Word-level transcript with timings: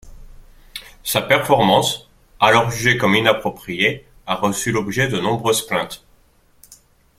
Sa 1.03 1.21
performance, 1.21 2.09
alors 2.39 2.71
jugée 2.71 2.97
comme 2.97 3.13
inappropriée 3.13 4.07
a 4.25 4.33
reçu 4.33 4.71
l'objet 4.71 5.07
de 5.07 5.19
nombreuses 5.19 5.67
plaintes. 5.67 6.03